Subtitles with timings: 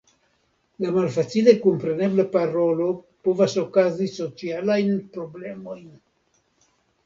[0.85, 2.89] La malfacile komprenebla parolo
[3.29, 5.89] povas okazi socialajn problemojn.